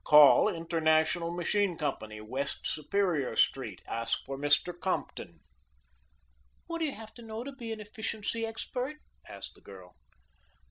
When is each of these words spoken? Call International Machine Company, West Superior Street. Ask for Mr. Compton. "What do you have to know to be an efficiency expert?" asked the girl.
Call 0.03 0.47
International 0.49 1.29
Machine 1.29 1.77
Company, 1.77 2.21
West 2.21 2.65
Superior 2.65 3.35
Street. 3.35 3.83
Ask 3.87 4.17
for 4.25 4.35
Mr. 4.35 4.73
Compton. 4.73 5.41
"What 6.65 6.79
do 6.79 6.85
you 6.85 6.93
have 6.95 7.13
to 7.13 7.21
know 7.21 7.43
to 7.43 7.51
be 7.51 7.71
an 7.71 7.79
efficiency 7.79 8.43
expert?" 8.43 8.95
asked 9.27 9.53
the 9.53 9.61
girl. 9.61 9.95